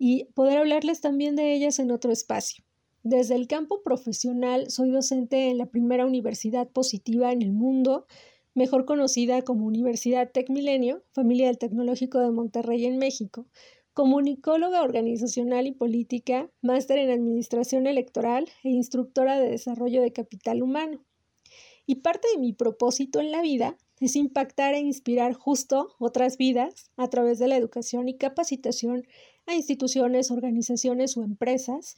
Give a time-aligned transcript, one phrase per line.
[0.00, 2.64] y poder hablarles también de ellas en otro espacio.
[3.04, 8.06] Desde el campo profesional, soy docente en la primera universidad positiva en el mundo,
[8.52, 13.46] mejor conocida como Universidad TecMilenio, familia del Tecnológico de Monterrey en México,
[13.92, 21.04] comunicóloga organizacional y política, máster en Administración Electoral e instructora de Desarrollo de Capital Humano.
[21.86, 26.90] Y parte de mi propósito en la vida es impactar e inspirar justo otras vidas
[26.96, 29.06] a través de la educación y capacitación
[29.46, 31.96] a instituciones, organizaciones o empresas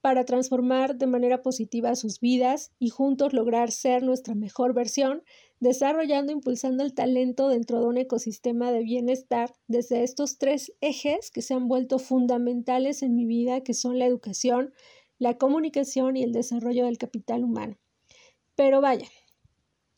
[0.00, 5.22] para transformar de manera positiva sus vidas y juntos lograr ser nuestra mejor versión,
[5.60, 11.30] desarrollando e impulsando el talento dentro de un ecosistema de bienestar desde estos tres ejes
[11.30, 14.72] que se han vuelto fundamentales en mi vida, que son la educación,
[15.18, 17.76] la comunicación y el desarrollo del capital humano.
[18.54, 19.08] Pero vaya,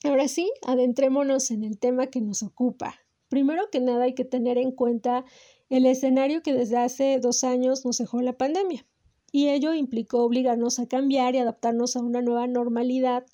[0.05, 2.95] ahora sí, adentrémonos en el tema que nos ocupa.
[3.29, 5.25] Primero que nada hay que tener en cuenta
[5.69, 8.87] el escenario que desde hace dos años nos dejó la pandemia
[9.33, 13.25] y ello implicó obligarnos a cambiar y adaptarnos a una nueva normalidad,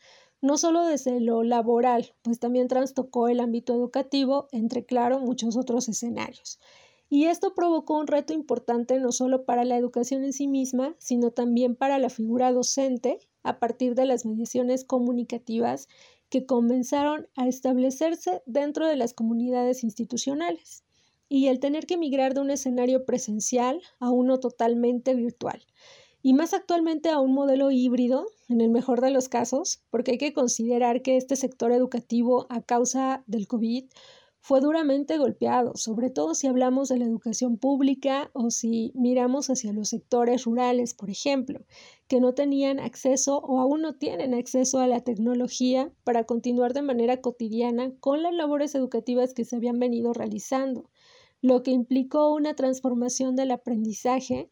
[0.43, 5.89] no solo desde lo laboral, pues también trastocó el ámbito educativo, entre claro muchos otros
[5.89, 6.61] escenarios.
[7.09, 11.31] Y esto provocó un reto importante no solo para la educación en sí misma, sino
[11.31, 15.89] también para la figura docente a partir de las mediaciones comunicativas
[16.29, 20.85] que comenzaron a establecerse dentro de las comunidades institucionales
[21.29, 25.65] y el tener que migrar de un escenario presencial a uno totalmente virtual.
[26.23, 30.19] Y más actualmente a un modelo híbrido, en el mejor de los casos, porque hay
[30.19, 33.85] que considerar que este sector educativo a causa del COVID
[34.47, 39.73] fue duramente golpeado, sobre todo si hablamos de la educación pública o si miramos hacia
[39.73, 41.65] los sectores rurales, por ejemplo,
[42.07, 46.83] que no tenían acceso o aún no tienen acceso a la tecnología para continuar de
[46.83, 50.91] manera cotidiana con las labores educativas que se habían venido realizando
[51.43, 54.49] lo que implicó una transformación del aprendizaje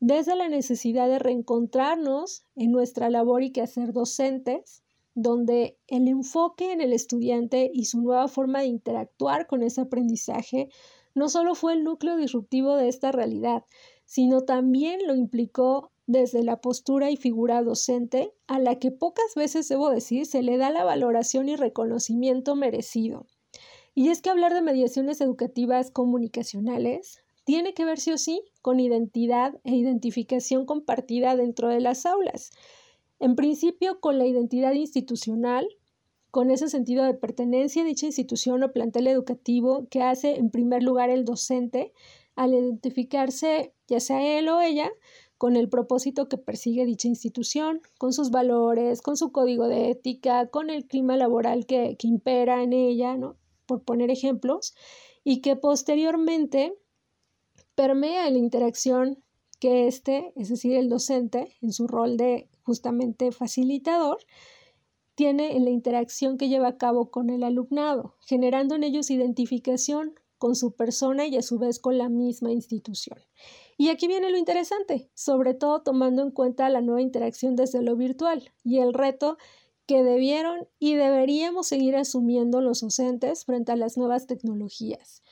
[0.00, 4.82] desde la necesidad de reencontrarnos en nuestra labor y quehacer docentes,
[5.16, 10.68] donde el enfoque en el estudiante y su nueva forma de interactuar con ese aprendizaje
[11.14, 13.64] no solo fue el núcleo disruptivo de esta realidad,
[14.04, 19.68] sino también lo implicó desde la postura y figura docente, a la que pocas veces,
[19.68, 23.26] debo decir, se le da la valoración y reconocimiento merecido.
[23.94, 28.80] Y es que hablar de mediaciones educativas comunicacionales tiene que ver sí o sí con
[28.80, 32.50] identidad e identificación compartida dentro de las aulas.
[33.18, 35.66] En principio, con la identidad institucional,
[36.30, 40.82] con ese sentido de pertenencia a dicha institución o plantel educativo que hace en primer
[40.82, 41.92] lugar el docente
[42.34, 44.90] al identificarse, ya sea él o ella,
[45.38, 50.48] con el propósito que persigue dicha institución, con sus valores, con su código de ética,
[50.48, 53.36] con el clima laboral que, impera en ella, ¿no?
[53.66, 54.74] por poner ejemplos,
[55.24, 56.78] y que posteriormente
[57.74, 59.22] permea la interacción
[59.58, 64.18] que éste, es decir, el docente, en su rol de justamente facilitador,
[65.14, 70.14] tiene en la interacción que lleva a cabo con el alumnado, generando en ellos identificación
[70.36, 73.18] con su persona y a su vez con la misma institución.
[73.78, 77.96] Y aquí viene lo interesante, sobre todo tomando en cuenta la nueva interacción desde lo
[77.96, 79.38] virtual y el reto
[79.86, 85.22] que debieron y deberíamos seguir asumiendo los docentes frente a las nuevas tecnologías.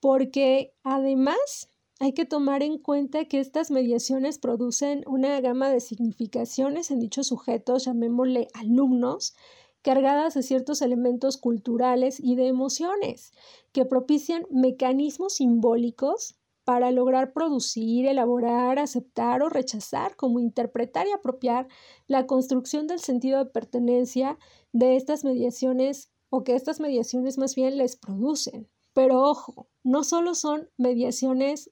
[0.00, 6.90] Porque además hay que tomar en cuenta que estas mediaciones producen una gama de significaciones
[6.90, 9.34] en dichos sujetos, llamémosle alumnos,
[9.80, 13.32] cargadas de ciertos elementos culturales y de emociones,
[13.72, 21.68] que propician mecanismos simbólicos para lograr producir, elaborar, aceptar o rechazar, como interpretar y apropiar
[22.08, 24.36] la construcción del sentido de pertenencia
[24.72, 28.68] de estas mediaciones o que estas mediaciones más bien les producen.
[28.92, 31.70] Pero ojo, no solo son mediaciones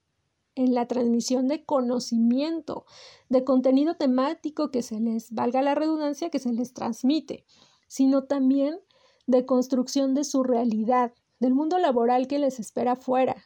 [0.55, 2.87] en la transmisión de conocimiento,
[3.29, 7.45] de contenido temático que se les, valga la redundancia, que se les transmite,
[7.89, 8.79] sino también
[9.27, 13.37] de construcción de su realidad, del mundo laboral que les espera fuera,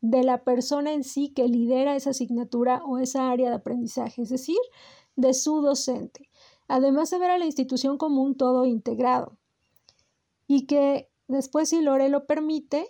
[0.00, 4.28] de la persona en sí que lidera esa asignatura o esa área de aprendizaje, es
[4.28, 4.58] decir,
[5.16, 6.30] de su docente,
[6.68, 9.38] además de ver a la institución como un todo integrado.
[10.46, 12.86] Y que después, si Lore lo permite,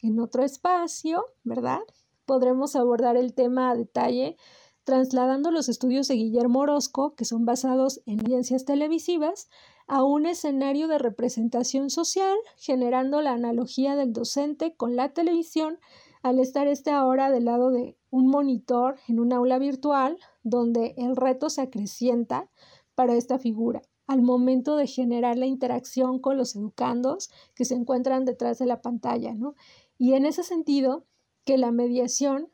[0.00, 1.80] en otro espacio, ¿verdad?
[2.28, 4.36] Podremos abordar el tema a detalle
[4.84, 9.48] trasladando los estudios de Guillermo Orozco, que son basados en ciencias televisivas,
[9.86, 15.78] a un escenario de representación social, generando la analogía del docente con la televisión,
[16.22, 21.16] al estar este ahora del lado de un monitor en un aula virtual, donde el
[21.16, 22.50] reto se acrecienta
[22.94, 28.26] para esta figura al momento de generar la interacción con los educandos que se encuentran
[28.26, 29.54] detrás de la pantalla, ¿no?
[29.96, 31.04] Y en ese sentido,
[31.48, 32.52] que la mediación,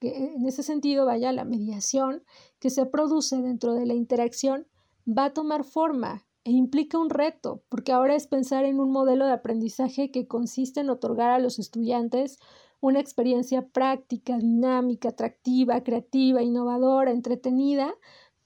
[0.00, 2.24] que en ese sentido vaya la mediación
[2.60, 4.66] que se produce dentro de la interacción
[5.06, 9.26] va a tomar forma e implica un reto, porque ahora es pensar en un modelo
[9.26, 12.38] de aprendizaje que consiste en otorgar a los estudiantes
[12.80, 17.92] una experiencia práctica, dinámica, atractiva, creativa, innovadora, entretenida,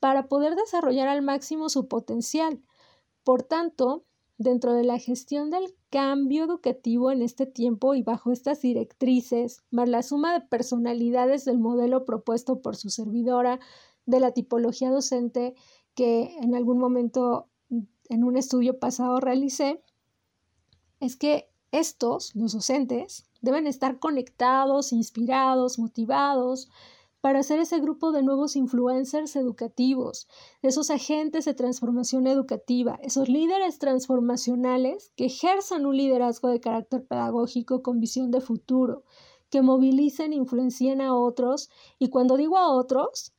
[0.01, 2.61] para poder desarrollar al máximo su potencial.
[3.23, 4.05] Por tanto,
[4.39, 9.89] dentro de la gestión del cambio educativo en este tiempo y bajo estas directrices, más
[9.89, 13.61] la suma de personalidades del modelo propuesto por su servidora,
[14.05, 15.55] de la tipología docente
[15.95, 17.49] que en algún momento
[18.09, 19.83] en un estudio pasado realicé,
[21.01, 26.69] es que estos, los docentes, deben estar conectados, inspirados, motivados
[27.27, 30.29] para ser ese grupo de nuevos influencers educativos,
[30.63, 37.83] esos agentes de transformación educativa, esos líderes transformacionales que ejerzan un liderazgo de carácter pedagógico
[37.83, 39.03] con visión de futuro,
[39.51, 41.69] que movilicen e influencien a otros,
[41.99, 43.33] y cuando digo a otros,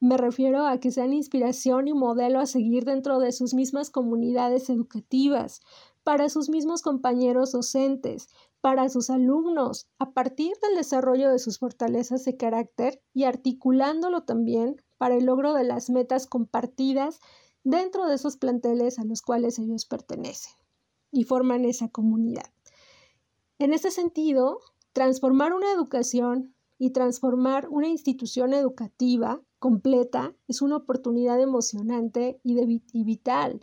[0.00, 4.70] me refiero a que sean inspiración y modelo a seguir dentro de sus mismas comunidades
[4.70, 5.60] educativas,
[6.02, 8.28] para sus mismos compañeros docentes,
[8.64, 14.82] para sus alumnos, a partir del desarrollo de sus fortalezas de carácter y articulándolo también
[14.96, 17.20] para el logro de las metas compartidas
[17.62, 20.54] dentro de esos planteles a los cuales ellos pertenecen
[21.12, 22.46] y forman esa comunidad.
[23.58, 24.60] En ese sentido,
[24.94, 33.60] transformar una educación y transformar una institución educativa completa es una oportunidad emocionante y, vital,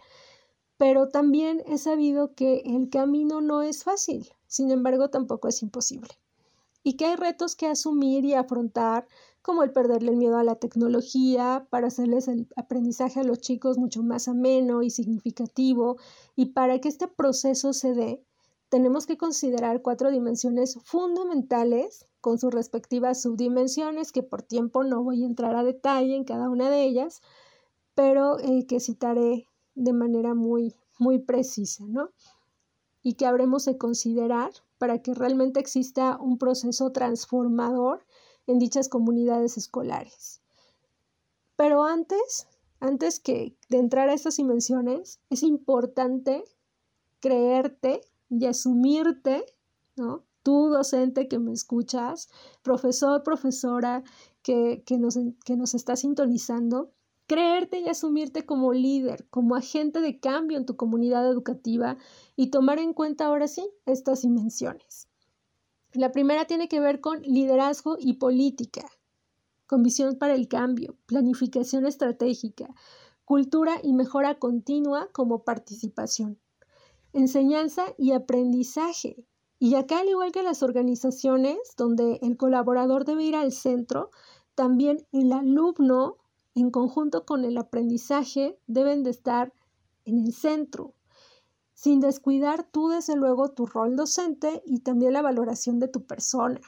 [0.81, 6.09] pero también he sabido que el camino no es fácil, sin embargo tampoco es imposible,
[6.81, 9.07] y que hay retos que asumir y afrontar,
[9.43, 13.77] como el perderle el miedo a la tecnología, para hacerles el aprendizaje a los chicos
[13.77, 15.97] mucho más ameno y significativo,
[16.35, 18.23] y para que este proceso se dé,
[18.69, 25.21] tenemos que considerar cuatro dimensiones fundamentales con sus respectivas subdimensiones, que por tiempo no voy
[25.21, 27.21] a entrar a detalle en cada una de ellas,
[27.93, 29.45] pero eh, que citaré
[29.81, 32.11] de manera muy, muy precisa, ¿no?
[33.01, 38.05] Y que habremos de considerar para que realmente exista un proceso transformador
[38.45, 40.41] en dichas comunidades escolares.
[41.55, 42.47] Pero antes,
[42.79, 46.43] antes que de entrar a estas dimensiones, es importante
[47.19, 49.45] creerte y asumirte,
[49.95, 50.23] ¿no?
[50.43, 52.29] Tú, docente que me escuchas,
[52.63, 54.03] profesor, profesora
[54.41, 56.91] que, que, nos, que nos está sintonizando,
[57.31, 61.95] creerte y asumirte como líder, como agente de cambio en tu comunidad educativa
[62.35, 65.07] y tomar en cuenta ahora sí estas dimensiones.
[65.93, 68.85] La primera tiene que ver con liderazgo y política,
[69.65, 72.67] con visión para el cambio, planificación estratégica,
[73.23, 76.37] cultura y mejora continua como participación
[77.13, 79.25] enseñanza y aprendizaje.
[79.57, 84.09] Y acá, al igual que las organizaciones donde el colaborador debe ir al centro,
[84.55, 86.17] también el alumno,
[86.55, 89.53] en conjunto con el aprendizaje, deben de estar
[90.05, 90.93] en el centro,
[91.73, 96.59] sin descuidar tú, desde luego, tu rol docente y también la valoración de tu persona.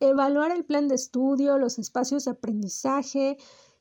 [0.00, 3.36] Evaluar el plan de estudio, los espacios de aprendizaje,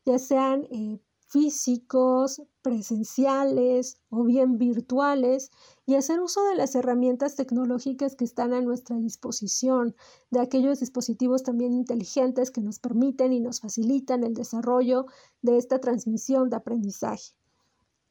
[0.05, 0.99] ya sean eh,
[1.31, 5.49] físicos, presenciales o bien virtuales
[5.85, 9.95] y hacer uso de las herramientas tecnológicas que están a nuestra disposición,
[10.29, 15.05] de aquellos dispositivos también inteligentes que nos permiten y nos facilitan el desarrollo
[15.41, 17.31] de esta transmisión de aprendizaje.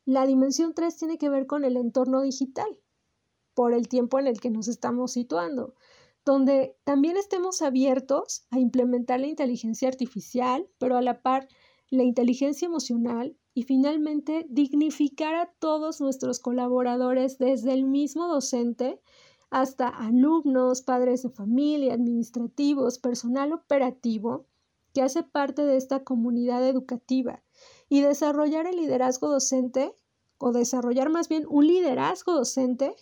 [0.06, 2.80] La dimensión 3 tiene que ver con el entorno digital,
[3.52, 5.74] por el tiempo en el que nos estamos situando,
[6.24, 11.48] donde también estemos abiertos a implementar la inteligencia artificial, pero a la par
[11.90, 19.00] la inteligencia emocional y finalmente dignificar a todos nuestros colaboradores desde el mismo docente
[19.50, 24.46] hasta alumnos, padres de familia, administrativos, personal operativo
[24.94, 27.42] que hace parte de esta comunidad educativa.
[27.88, 29.92] Y desarrollar el liderazgo docente
[30.38, 32.94] o desarrollar más bien un liderazgo docente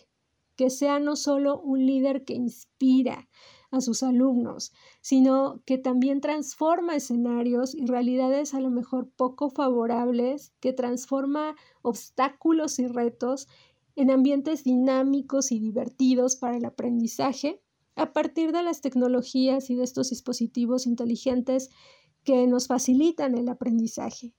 [0.55, 3.29] que sea no solo un líder que inspira,
[3.71, 10.53] a sus alumnos, sino que también transforma escenarios y realidades a lo mejor poco favorables,
[10.59, 13.47] que transforma obstáculos y retos
[13.95, 17.61] en ambientes dinámicos y divertidos para el aprendizaje
[17.95, 21.69] a partir de las tecnologías y de estos dispositivos inteligentes
[22.23, 24.33] que nos facilitan el aprendizaje.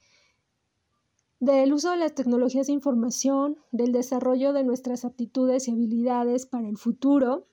[1.40, 6.68] Del uso de las tecnologías de información, del desarrollo de nuestras aptitudes y habilidades para
[6.68, 7.46] el futuro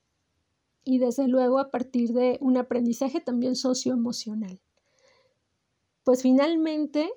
[0.87, 4.61] y desde luego a partir de un aprendizaje también socioemocional.
[6.05, 7.11] Pues finalmente,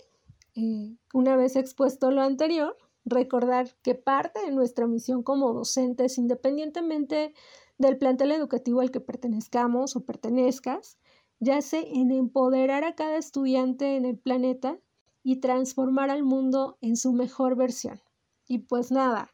[0.57, 7.33] eh, una vez expuesto lo anterior, recordar que parte de nuestra misión como docentes, independientemente
[7.79, 10.99] del plantel educativo al que pertenezcamos o pertenezcas,
[11.39, 14.81] yace en empoderar a cada estudiante en el planeta
[15.23, 18.00] y transformar al mundo en su mejor versión.
[18.49, 19.31] Y pues nada,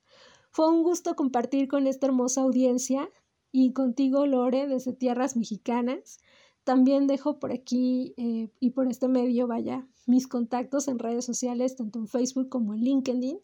[0.50, 3.08] fue un gusto compartir con esta hermosa audiencia
[3.58, 6.18] y contigo, Lore, desde Tierras Mexicanas.
[6.62, 11.74] También dejo por aquí eh, y por este medio, vaya, mis contactos en redes sociales,
[11.74, 13.38] tanto en Facebook como en LinkedIn.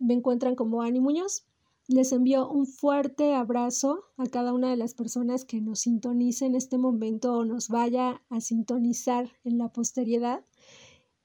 [0.00, 1.46] Me encuentran como Ani Muñoz.
[1.86, 6.56] Les envío un fuerte abrazo a cada una de las personas que nos sintonice en
[6.56, 10.44] este momento o nos vaya a sintonizar en la posteridad.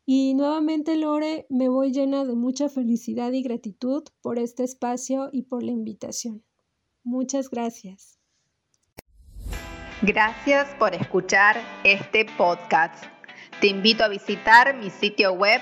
[0.05, 5.41] Y nuevamente, Lore, me voy llena de mucha felicidad y gratitud por este espacio y
[5.43, 6.43] por la invitación.
[7.03, 8.18] Muchas gracias.
[10.01, 13.03] Gracias por escuchar este podcast.
[13.60, 15.60] Te invito a visitar mi sitio web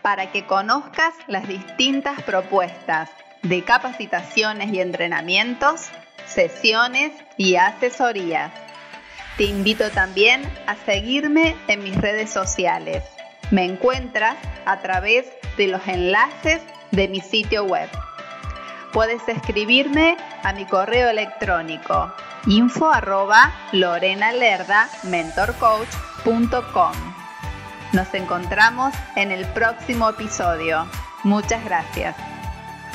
[0.00, 3.10] para que conozcas las distintas propuestas
[3.42, 5.88] de capacitaciones y entrenamientos,
[6.24, 8.52] sesiones y asesorías.
[9.36, 13.02] Te invito también a seguirme en mis redes sociales.
[13.50, 17.88] Me encuentras a través de los enlaces de mi sitio web.
[18.92, 22.14] Puedes escribirme a mi correo electrónico
[22.46, 23.52] info arroba
[25.04, 26.92] mentorcoach.com.
[27.92, 30.86] Nos encontramos en el próximo episodio.
[31.24, 32.16] Muchas gracias.